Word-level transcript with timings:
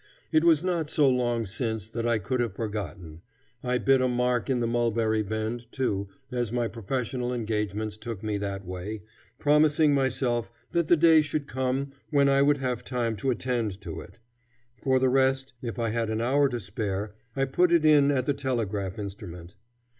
It 0.31 0.43
was 0.43 0.63
not 0.63 0.89
so 0.89 1.07
long 1.07 1.45
since 1.45 1.87
that 1.89 2.07
I 2.07 2.17
could 2.17 2.39
have 2.39 2.55
forgotten. 2.55 3.21
I 3.63 3.77
bit 3.77 4.01
a 4.01 4.07
mark 4.07 4.49
in 4.49 4.59
the 4.59 4.65
Mulberry 4.65 5.21
Bend, 5.21 5.71
too, 5.71 6.07
as 6.31 6.51
my 6.51 6.67
professional 6.67 7.31
engagements 7.31 7.97
took 7.97 8.23
me 8.23 8.39
that 8.39 8.65
way, 8.65 9.03
promising 9.37 9.93
myself 9.93 10.51
that 10.71 10.87
the 10.87 10.97
day 10.97 11.21
should 11.21 11.45
come 11.45 11.91
when 12.09 12.29
I 12.29 12.41
would 12.41 12.57
have 12.57 12.83
time 12.83 13.15
to 13.17 13.29
attend 13.29 13.79
to 13.81 14.01
it. 14.01 14.17
For 14.81 14.97
the 14.97 15.07
rest, 15.07 15.53
if 15.61 15.77
I 15.77 15.91
had 15.91 16.09
an 16.09 16.19
hour 16.19 16.49
to 16.49 16.59
spare, 16.59 17.13
I 17.35 17.45
put 17.45 17.71
it 17.71 17.85
in 17.85 18.09
at 18.09 18.25
the 18.25 18.33
telegraph 18.33 18.97
instrument. 18.97 19.53